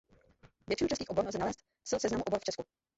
[0.67, 2.63] Většinu českých obor lze nalézt s seznamu obor v Česku.